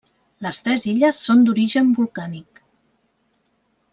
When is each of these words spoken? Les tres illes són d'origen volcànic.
Les 0.45 0.59
tres 0.67 0.85
illes 0.93 1.19
són 1.25 1.43
d'origen 1.49 1.93
volcànic. 1.99 2.63